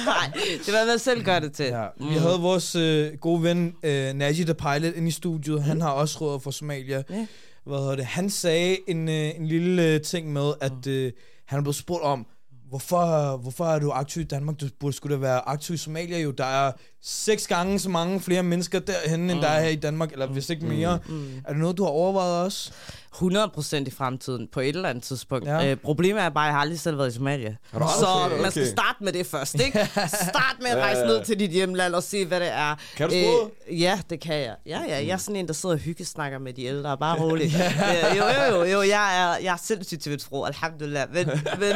[0.06, 0.32] Nej,
[0.66, 1.66] det hvad man selv gør det til.
[1.66, 1.88] Ja.
[1.98, 5.64] Vi havde vores øh, gode ven, øh, Naji the Pilot, inde i studiet.
[5.64, 7.04] Han har også råd fra Somalia.
[7.10, 7.28] Ja.
[7.64, 8.06] Hvad hedder det?
[8.06, 11.12] Han sagde en, øh, en lille øh, ting med, at øh,
[11.46, 12.26] han er blevet spurgt om,
[12.70, 14.60] hvorfor, hvorfor er du aktiv i Danmark?
[14.60, 16.32] Du burde skulle da være aktiv i Somalia jo.
[16.32, 16.72] Der er
[17.04, 20.50] seks gange så mange flere mennesker derhen, end der er her i Danmark, eller hvis
[20.50, 21.00] ikke mere.
[21.08, 21.38] Mm.
[21.46, 22.72] Er det noget, du har overvejet også?
[23.16, 25.46] 100% i fremtiden på et eller andet tidspunkt.
[25.48, 25.58] Ja.
[25.60, 25.72] Ja.
[25.72, 27.56] Øh, problemet er bare, at jeg har aldrig selv været i Somalia.
[27.74, 28.72] Aldrig- Så Okay, man skal okay.
[28.72, 29.90] starte med det først, ikke?
[30.30, 31.08] Start med at Ja, rejse ja.
[31.08, 32.76] ned til dit hjemland og se, hvad det er.
[32.98, 33.16] Kan du?
[33.16, 34.56] Øh, ja, det kan jeg.
[34.66, 36.98] Ja, ja, jeg er sådan en, der sidder og hyggesnakker med de ældre.
[36.98, 37.54] Bare roligt.
[37.58, 41.14] Øh, jo, jo, jo, jo, jeg er, jeg er sindssygt til mit sprog, alhamdulillah.
[41.14, 41.28] Men,
[41.62, 41.74] men,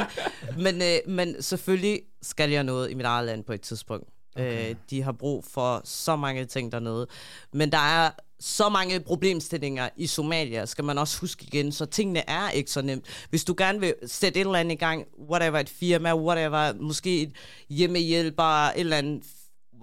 [0.57, 4.07] men, øh, men selvfølgelig skal jeg noget i mit eget land på et tidspunkt.
[4.35, 4.69] Okay.
[4.69, 7.07] Øh, de har brug for så mange ting dernede.
[7.53, 12.29] Men der er så mange problemstillinger i Somalia, skal man også huske igen, så tingene
[12.29, 13.05] er ikke så nemt.
[13.29, 17.21] Hvis du gerne vil sætte et eller andet i gang, whatever, et firma, whatever, måske
[17.21, 17.31] et
[17.69, 19.23] hjemmehjælper, et eller andet,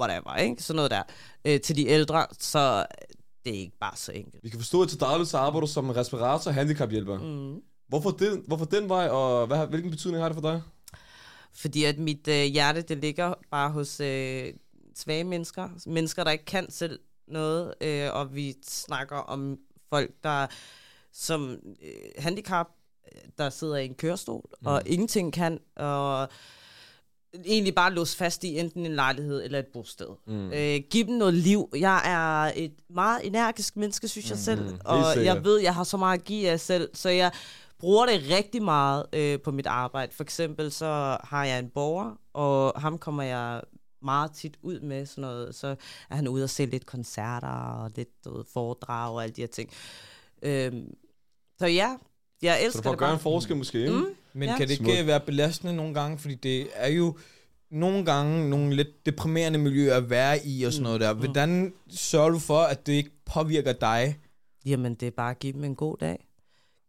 [0.01, 0.63] whatever, ikke?
[0.63, 1.03] Sådan noget der,
[1.45, 2.87] øh, til de ældre, så
[3.45, 4.45] det er ikke bare så enkelt.
[4.45, 7.19] Vi kan forstå, at til daglig så arbejder du som respirator og handicaphjælper.
[7.19, 7.63] Mm.
[7.89, 10.63] Hvorfor, den, hvorfor den vej, og hvad, hvilken betydning har det for dig?
[11.53, 14.53] Fordi at mit øh, hjerte, det ligger bare hos øh,
[14.95, 15.69] svage mennesker.
[15.87, 17.75] Mennesker, der ikke kan selv noget.
[17.81, 19.59] Øh, og vi snakker om
[19.89, 20.47] folk, der
[21.13, 22.67] som øh, handicap,
[23.39, 24.67] der sidder i en kørestol, mm.
[24.67, 26.29] og ingenting kan, og
[27.45, 30.07] egentlig bare låst fast i enten en lejlighed eller et bosted.
[30.27, 30.53] Mm.
[30.53, 31.69] Øh, giv dem noget liv.
[31.77, 35.35] Jeg er et meget energisk menneske, synes jeg selv, og sikkert.
[35.35, 37.33] jeg ved, jeg har så meget at give af selv, så jeg
[37.79, 40.13] bruger det rigtig meget øh, på mit arbejde.
[40.15, 43.63] For eksempel så har jeg en borger, og ham kommer jeg
[44.03, 45.55] meget tit ud med sådan noget.
[45.55, 45.67] Så
[46.11, 49.41] er han ude og se lidt koncerter og lidt du ved, foredrag og alle de
[49.41, 49.71] her ting.
[50.43, 50.95] Øhm,
[51.59, 51.97] så ja,
[52.43, 53.15] jeg Så elsker du får det at gøre bare.
[53.15, 53.93] en forskel måske, ikke?
[53.93, 54.05] Mm.
[54.33, 54.57] Men Ja.
[54.57, 56.19] kan det ikke være belastende nogle gange?
[56.19, 57.17] Fordi det er jo
[57.71, 61.13] nogle gange nogle lidt deprimerende miljøer at være i og sådan noget der.
[61.15, 64.19] Hvordan sørger du for, at det ikke påvirker dig?
[64.67, 66.28] Jamen, det er bare at give dem en god dag.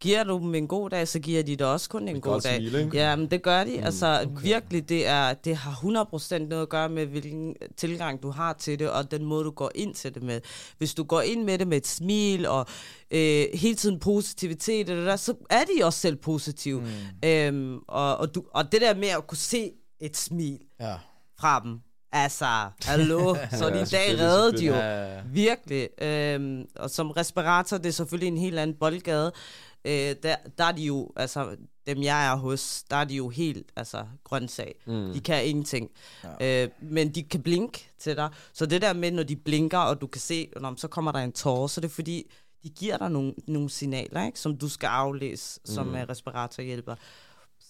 [0.00, 2.40] Giver du dem en god dag, så giver de dig også kun en Et god
[2.40, 2.56] dag.
[2.56, 2.96] smil, ikke?
[2.96, 3.76] Ja, men det gør de.
[3.78, 4.42] Mm, altså okay.
[4.42, 8.78] virkelig, det, er, det har 100% noget at gøre med, hvilken tilgang du har til
[8.78, 10.40] det, og den måde, du går ind til det med.
[10.78, 12.66] Hvis du går ind med det med et smil, og
[13.10, 16.80] øh, hele tiden positivitet, eller der, så er de også selv positive.
[16.80, 17.28] Mm.
[17.28, 20.94] Øhm, og, og, du, og det der med at kunne se et smil Ja.
[21.40, 21.78] fra dem,
[22.12, 22.46] altså,
[22.84, 24.72] hallo, så Ja, de i dag reddede de jo.
[24.72, 25.14] selvfølgelig.
[25.16, 25.20] Ja.
[25.32, 25.88] Virkelig.
[26.02, 29.32] Øhm, og som respirator, det er selvfølgelig en helt anden boldgade.
[29.84, 33.28] Øh, der, der er de jo, altså dem jeg er hos, der er de jo
[33.28, 34.74] helt altså, grøntsag.
[34.86, 35.12] Mm.
[35.12, 35.90] De kan ingenting.
[36.40, 36.64] Ja.
[36.64, 38.28] Øh, men de kan blinke til dig.
[38.52, 41.18] Så det der med, når de blinker, og du kan se, når så kommer der
[41.18, 42.30] en tårer, så det er fordi,
[42.62, 45.92] de giver dig nogle, nogle signaler, ikke, som du skal aflæse som mm.
[45.92, 46.94] respiratorhjælper.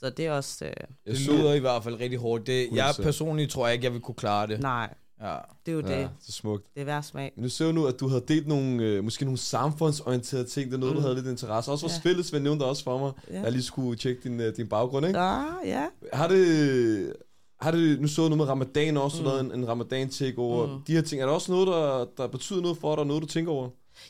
[0.01, 0.64] Så det er også...
[0.64, 0.73] Øh,
[1.07, 2.46] Det lyder i hvert fald rigtig hårdt.
[2.46, 3.03] Det, jeg 100%.
[3.03, 4.61] personligt tror jeg ikke, jeg vil kunne klare det.
[4.61, 5.37] nej, Ja.
[5.66, 6.11] det er jo ja, det.
[6.20, 6.74] så smukt.
[6.74, 7.33] Det er værd smag.
[7.37, 10.70] Men nu ser jeg nu, at du havde delt nogle, øh, måske nogle samfundsorienterede ting.
[10.70, 10.96] Det er noget, mm.
[10.96, 11.70] du havde lidt interesse.
[11.70, 12.09] Også vores Ja.
[12.11, 13.12] fælles ven nævnte også for mig.
[13.30, 13.40] Ja.
[13.42, 15.18] Jeg lige skulle tjekke din, øh, din baggrund, ikke?
[15.20, 15.87] Ja, ja.
[16.12, 17.12] Har det...
[17.61, 19.24] Har det, nu så noget med ramadan også, mm.
[19.28, 20.66] lavet en, en ramadan takeover.
[20.66, 20.83] Mm.
[20.87, 23.26] De her ting, er der også noget, der, der betyder noget for dig, noget du
[23.26, 23.68] tænker over?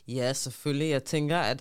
[0.09, 0.91] Ja, selvfølgelig.
[0.91, 1.61] Jeg tænker, at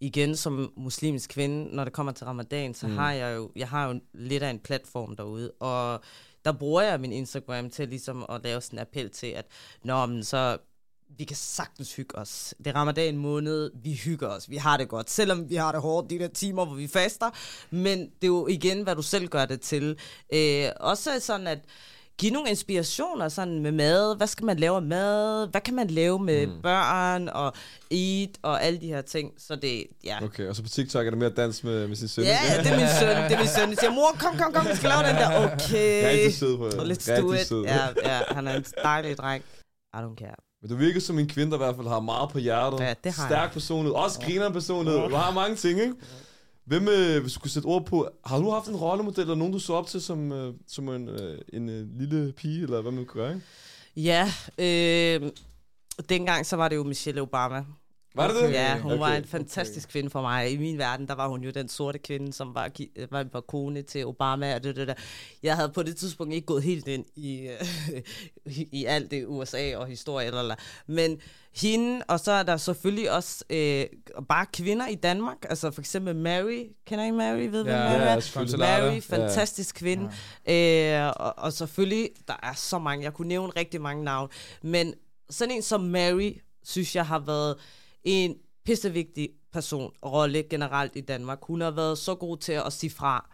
[0.00, 2.96] igen som muslimsk kvinde, når det kommer til ramadan, så mm.
[2.96, 6.00] har jeg jo, jeg har jo lidt af en platform derude, og
[6.44, 9.46] der bruger jeg min Instagram til ligesom at lave sådan en appel til, at
[9.84, 10.58] Nå, men så
[11.18, 12.54] vi kan sagtens hygge os.
[12.58, 15.80] Det er ramadan måned, vi hygger os, vi har det godt, selvom vi har det
[15.80, 17.30] hårdt de der timer, hvor vi faster,
[17.70, 19.98] men det er jo igen, hvad du selv gør det til.
[20.34, 21.58] Øh, også sådan, at
[22.22, 24.16] give nogle inspirationer sådan med mad.
[24.16, 25.48] Hvad skal man lave af mad?
[25.50, 26.62] Hvad kan man lave med mm.
[26.62, 27.52] børn og
[27.90, 29.32] eat og alle de her ting?
[29.38, 30.24] Så det, ja.
[30.24, 32.24] Okay, og så på TikTok er der mere dans med, med sin søn.
[32.24, 33.16] Ja, ja, det er min søn.
[33.30, 33.68] Det er min søn.
[33.68, 35.52] Jeg siger, mor, kom, kom, kom, vi skal lave den der.
[35.52, 36.08] Okay.
[36.10, 37.46] Rigtig sød på lidt Rigtig stuet.
[37.46, 37.64] sød.
[37.64, 39.44] Ja, ja, han er en dejlig dreng.
[39.94, 40.36] I don't care.
[40.62, 42.80] Men du virker som en kvinde, der i hvert fald har meget på hjertet.
[42.80, 43.50] Ja, det har Stærk jeg.
[43.52, 43.94] personlighed.
[43.94, 45.00] Også griner personlighed.
[45.08, 45.94] Du har mange ting, ikke?
[46.64, 49.52] Hvem, øh, hvis du kunne sætte ord på, har du haft en rollemodel, eller nogen,
[49.52, 52.92] du så op til som, øh, som en, øh, en øh, lille pige, eller hvad
[52.92, 53.46] man kunne gøre, ikke?
[53.96, 55.30] Ja, øh,
[56.08, 57.64] dengang så var det jo Michelle Obama.
[58.14, 58.52] Var det det?
[58.52, 59.00] Ja, hun okay.
[59.00, 59.18] var Okay.
[59.18, 60.52] en fantastisk kvinde for mig.
[60.52, 63.40] I min verden, der var hun jo den sorte kvinde, som var, gi- var, var
[63.40, 64.94] kone til Obama og det, det der.
[65.42, 68.02] Jeg havde på det tidspunkt ikke gået helt ind i, øh,
[68.80, 70.26] i alt det USA og historie.
[70.26, 70.54] Eller, eller.
[70.86, 71.20] Men
[71.56, 73.84] hende, og så er der selvfølgelig også øh,
[74.28, 75.36] bare kvinder i Danmark.
[75.48, 76.64] Altså for eksempel Mary.
[76.86, 77.38] Kender I Mary?
[77.40, 78.56] Ved hvem Ja, Mary ja, er?
[78.58, 78.98] Mary, Ja.
[79.16, 80.10] fantastisk kvinde.
[80.46, 81.06] Ja.
[81.06, 83.04] Øh, og, og selvfølgelig, der er så mange.
[83.04, 84.28] Jeg kunne nævne rigtig mange navne.
[84.62, 84.94] Men
[85.30, 86.32] sådan en som Mary,
[86.64, 87.56] synes jeg har været
[88.04, 88.34] en
[88.64, 91.38] pissevigtig person, rolle generelt i Danmark.
[91.42, 93.30] Hun har været så god til at sige fra.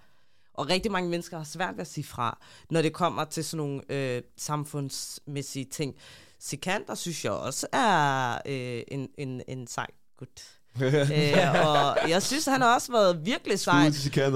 [0.55, 2.39] Og rigtig mange mennesker har svært ved at sige fra,
[2.71, 5.95] når det kommer til sådan nogle øh, samfundsmæssige ting.
[6.41, 9.87] Sikander synes jeg også er øh, en, en, en sej
[10.19, 10.43] gut.
[10.83, 13.85] øh, og jeg synes, han har også været virkelig sej.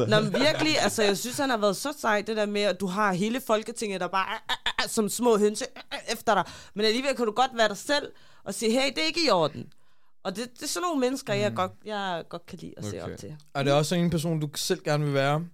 [0.08, 2.80] Nå, men virkelig, altså jeg synes, han har været så sej, det der med, at
[2.80, 4.26] du har hele Folketinget, der bare...
[4.48, 6.44] "Ah, ah, som små hønse øh, efter dig.
[6.74, 8.12] Men alligevel kan du godt være dig selv
[8.44, 9.72] og sige, hey, det er ikke i orden.
[10.22, 13.02] Og det, det er sådan nogle mennesker, jeg, godt, jeg godt kan lide at se
[13.02, 13.12] Okay.
[13.12, 13.36] op til.
[13.54, 15.46] Og det er også en person, du selv gerne vil være,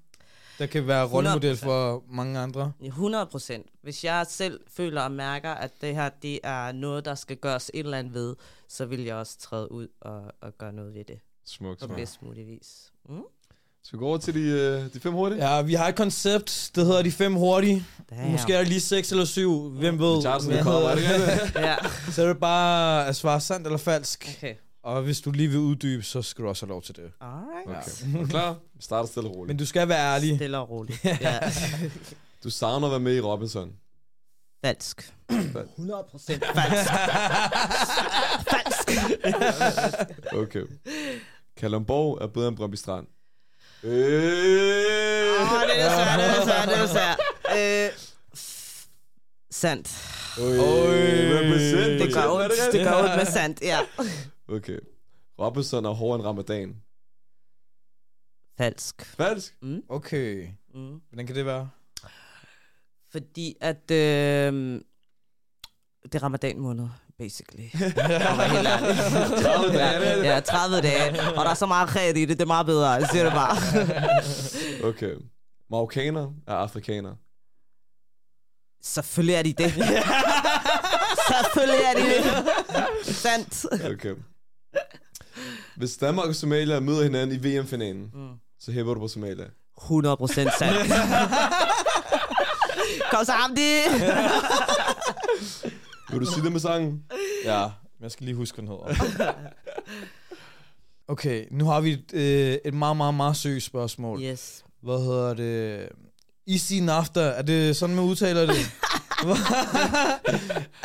[0.58, 1.64] der kan være rollemodel 100%.
[1.64, 2.72] for mange andre.
[2.82, 3.66] Ja, 100 procent.
[3.82, 7.70] Hvis jeg selv føler og mærker, at det her det er noget, der skal gøres
[7.74, 8.36] et eller andet ved,
[8.68, 11.20] så vil jeg også træde ud og, og gøre noget ved det.
[11.44, 12.92] Smukt, På bedst mulig vis.
[13.08, 13.22] Mm?
[13.88, 15.48] Skal vi gå over til de, øh, de fem hurtige?
[15.48, 17.84] Ja, vi har et koncept, der hedder de fem hurtige.
[18.10, 18.32] Damn.
[18.32, 19.68] Måske er der lige seks eller syv.
[19.70, 20.22] Hvem ved?
[20.22, 21.54] Tager det, det kommer, er det ikke det?
[21.66, 21.76] ja.
[22.10, 24.34] Så er det bare at svare sandt eller falsk.
[24.38, 24.54] Okay.
[24.82, 27.10] Og hvis du lige vil uddybe, så skal du også have lov til det.
[27.20, 27.66] Alright.
[27.66, 28.18] Okay.
[28.18, 28.56] Er du klar?
[28.74, 29.48] Vi starter stille og roligt.
[29.48, 30.36] Men du skal være ærlig.
[30.36, 31.04] Stille og roligt.
[31.04, 31.38] ja.
[32.44, 33.72] Du savner at være med i Robinson.
[34.64, 35.14] Falsk.
[35.30, 36.90] 100 procent falsk.
[38.50, 38.88] falsk.
[40.32, 40.62] Okay.
[41.56, 43.06] Kalundborg er bedre end Brøndby Strand.
[43.82, 43.90] Øh.
[45.40, 47.18] Åh, det er svært, det er svært, det er svært.
[47.58, 47.90] Øh,
[49.50, 49.88] sandt.
[50.38, 50.44] Oj.
[51.38, 52.00] represent.
[52.02, 53.78] Det gør ondt, det gør ondt med sandt, ja.
[54.48, 54.78] Okay.
[55.38, 56.82] Robinson er hårdere end Ramadan.
[58.58, 59.02] Falsk.
[59.16, 59.56] Falsk?
[59.62, 59.82] Mm.
[59.88, 60.48] Okay.
[60.74, 61.00] Mm.
[61.08, 61.70] Hvordan kan det være?
[63.10, 64.80] Fordi at øh,
[66.02, 67.62] det er ramadan måned, basically.
[67.74, 69.42] Helt ærlig.
[69.42, 70.34] 30 dage.
[70.34, 71.20] Ja, 30 dage.
[71.36, 72.90] Og der er så meget kræt i det, det er meget bedre.
[72.90, 73.56] Jeg siger det bare.
[74.88, 75.12] Okay.
[75.70, 77.14] Marokkaner er afrikaner.
[78.82, 79.72] Selvfølgelig er de det.
[81.30, 82.02] Selvfølgelig er de
[83.06, 83.16] det.
[83.16, 83.66] Sandt.
[83.94, 84.14] Okay.
[85.76, 88.28] Hvis Danmark og Somalia møder hinanden i VM-finalen, Mm.
[88.60, 89.44] så hæver du på Somalia.
[89.82, 90.92] 100 procent sandt.
[93.10, 93.80] Kom så, Hamdi.
[96.10, 97.02] Vil du sige det med sangen?
[97.44, 99.32] Ja, men jeg skal lige huske, hvad den hedder.
[101.10, 104.22] Okay, nu har vi et, øh, et meget, meget, meget seriøst spørgsmål.
[104.22, 104.64] Yes.
[104.82, 105.88] Hvad hedder det?
[106.48, 108.56] Easy Nafta, er det sådan, man udtaler det?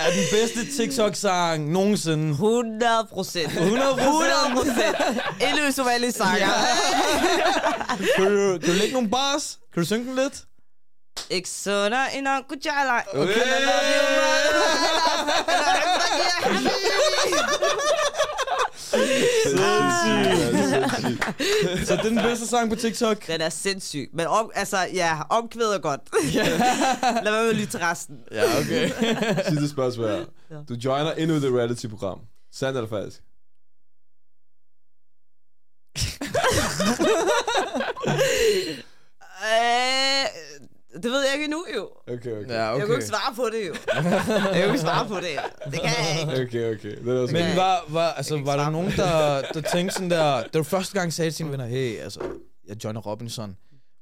[0.04, 2.30] er den bedste TikTok-sang nogensinde?
[2.32, 3.48] 100 procent.
[3.54, 4.96] 100 100 procent.
[5.42, 6.48] En usædvanlig sanger.
[8.16, 9.60] Kan du, kan du lægge nogle bars?
[9.74, 10.44] Kan du synge den lidt?
[11.30, 13.00] Ikke sådan en onkel Jala.
[13.14, 13.34] Okay.
[18.76, 19.58] Sindssygt.
[21.88, 23.28] Så det er den bedste sang på TikTok?
[23.28, 24.10] Den er sindssyg.
[24.14, 26.02] Men om, altså, ja, omkvædet er godt.
[27.24, 28.18] Lad være med at lytte til resten.
[28.32, 28.90] Ja, okay.
[29.50, 30.26] Sidste spørgsmål her.
[30.70, 32.20] Du joiner endnu et reality-program.
[32.54, 33.22] Sandt eller falsk?
[39.44, 40.26] Øh,
[41.04, 41.90] det ved jeg ikke endnu, jo.
[42.08, 42.50] Okay, okay.
[42.50, 42.94] Ja, Jeg kan jo okay.
[42.94, 43.74] ikke svare på det, jo.
[43.96, 45.36] Jeg kan jo ikke svare på det.
[45.72, 46.34] Det kan jeg ikke.
[46.44, 46.96] Okay, okay.
[47.06, 47.58] Det er også Men godt.
[47.58, 50.44] var, var, altså, Jeg var der nogen, der, der tænkte sådan der...
[50.44, 52.20] Det var første gang, jeg sagde til sine venner, hey, altså,
[52.68, 53.58] jeg joiner Robinson.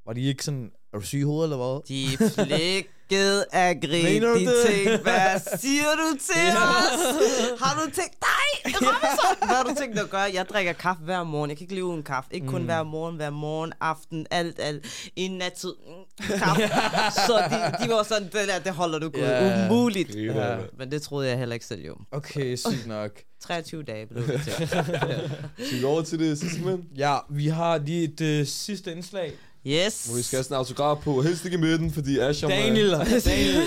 [0.06, 1.88] Var de ikke sådan, er du syg i hovedet, eller hvad?
[1.88, 4.21] De flækkede af grin.
[4.21, 4.54] De det?
[4.67, 7.62] tænkte, hvad siger du til os?
[7.62, 9.47] Har du tænkt, nej, Robinson?
[9.47, 10.30] Hvad har du tænkt at gøre?
[10.34, 11.50] Jeg drikker kaffe hver morgen.
[11.50, 12.30] Jeg kan ikke leve uden kaffe.
[12.34, 12.65] Ikke kun Mm.
[12.65, 14.86] hver morgen, hver morgen, aften, alt, alt.
[15.15, 15.74] I nattid.
[16.38, 16.67] Kaffe.
[17.28, 19.21] Så de, de var sådan, det der, det holder du gud.
[19.21, 19.65] Ja.
[19.69, 20.15] Umuligt.
[20.15, 20.56] Ja.
[20.78, 21.95] Men det troede jeg heller ikke selv jo.
[22.12, 23.12] Okay, sygt nok.
[23.43, 24.67] 23 dage blev det til.
[25.67, 26.78] Skal vi over til det sidste?
[26.97, 29.32] Ja, vi har lige et øh, sidste indslag.
[29.67, 30.06] Yes.
[30.06, 31.21] Hvor vi skal have sådan en autograf på.
[31.21, 32.50] Helst ikke i midten, fordi Asham...
[32.50, 32.91] Daniel,
[33.26, 33.62] Daniel,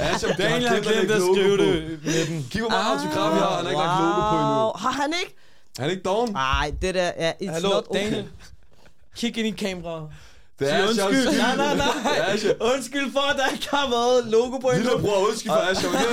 [0.00, 2.46] Asham, Daniel har glemt at skrive det med den.
[2.50, 3.56] Kig, hvor meget autograf vi har.
[3.56, 4.60] Han har ikke lagt logo på endnu.
[4.62, 4.72] Wow.
[4.84, 5.36] Har han ikke?
[5.78, 6.32] Er han ikke doven?
[6.32, 7.32] Nej, det der er...
[7.42, 8.04] It's Hallo, not okay.
[8.04, 8.28] Daniel.
[9.16, 10.08] Kig ind i kameraet.
[10.58, 11.22] Det er Ashams undskyld.
[11.26, 11.38] skyld.
[11.38, 11.86] Nej, nej, nej.
[12.60, 12.72] Er.
[12.74, 14.82] Undskyld for, at der ikke har været logo på endnu.
[14.82, 15.92] Lillebror, undskyld for Asham.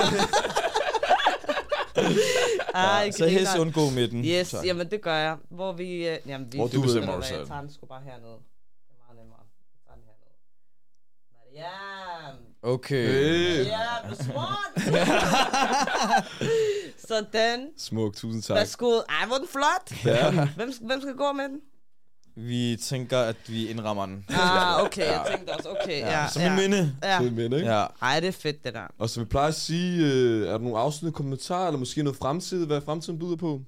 [2.76, 4.26] Ej, Så helst undgå midten.
[4.26, 4.66] Yes, Tak.
[4.66, 5.36] jamen det gør jeg.
[5.50, 5.86] Hvor vi...
[6.12, 7.40] Uh, jamen, vi Hvor du ved bestemmer selv.
[7.40, 8.38] Jeg tager den sgu bare hernede.
[8.88, 9.40] Det er meget nemmere.
[9.74, 10.36] Jeg tager den hernede.
[11.58, 12.36] Mariam.
[12.62, 13.08] Okay.
[13.08, 13.66] Hey.
[13.66, 14.78] Ja, er smart.
[17.08, 17.68] Sådan.
[17.78, 18.58] Smuk, tusind tak.
[18.58, 18.90] Værsgo.
[18.90, 20.06] Ej, hvor den flot.
[20.06, 20.32] Ja.
[20.56, 21.60] Hvem, hvem skal gå med den?
[22.36, 24.26] Vi tænker, at vi indrammer den.
[24.30, 25.06] Ah, okay.
[25.06, 26.00] Jeg tænkte også, okay.
[26.00, 26.96] Ja, Ja, som ja, minde.
[27.04, 27.20] Ja.
[27.20, 27.70] Fed minde, ikke?
[27.72, 27.86] Ja.
[28.02, 28.88] Ej, det er fedt, det der.
[28.98, 32.18] Og som vi plejer at sige, øh, er der nogle afsluttende kommentarer, eller måske noget
[32.18, 33.62] fremtid, hvad fremtiden byder på?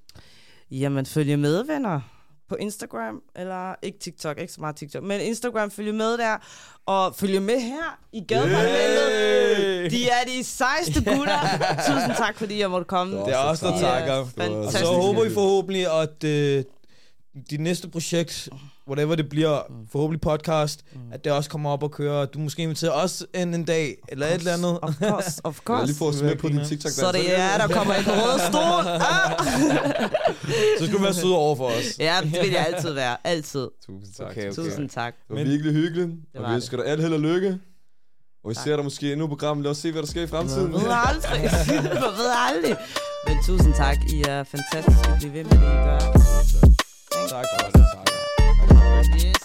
[0.72, 2.02] Jamen, følg med, venner.
[2.50, 6.38] På Instagram, eller ikke TikTok, ikke så meget TikTok, men Instagram, følg med der.
[6.86, 9.10] Og følg med her i Gadeparlamentet.
[9.58, 9.90] Hey!
[9.90, 11.40] De er de sejeste gutter.
[11.88, 13.18] Tusind tak, fordi jeg måtte komme.
[13.18, 14.14] Det er os, der De takker.
[14.38, 16.64] er Og så håber vi forhåbentlig, at øh,
[17.50, 18.50] dit næste projekt,
[18.90, 19.60] whatever det bliver,
[19.92, 22.26] forhåbentlig podcast, at det også kommer op og kører.
[22.26, 24.80] Du måske inviterer os en, en dag, eller et eller andet.
[24.82, 25.86] Of course, of Jeg course.
[25.86, 26.92] lige få smæk på din TikTok.
[26.92, 28.86] Så det er, der kommer en rød stol.
[29.12, 29.46] Ah!
[30.80, 32.00] Så skal du være sød over for os.
[32.00, 33.18] Ja, det vil jeg altid være.
[33.24, 33.68] Altid.
[33.86, 34.28] Tusind tak.
[34.32, 34.56] Okay, okay.
[34.56, 35.14] Tusind tak.
[35.28, 36.10] Det var virkelig hyggeligt.
[36.34, 37.58] Det Og vi ønsker dig alt held og lykke.
[38.44, 39.64] Og vi ser dig måske endnu i programmet.
[39.64, 40.72] Lad os se, hvad der sker i fremtiden.
[40.72, 41.42] Man ved aldrig.
[41.84, 42.76] Man ved aldrig.
[43.28, 43.98] Men tusind tak.
[44.14, 45.12] I er fantastiske.
[45.20, 46.00] Bliv ved med det, I gør.
[47.30, 47.74] Tak for det.
[47.74, 47.89] Tak.
[49.16, 49.39] Yes.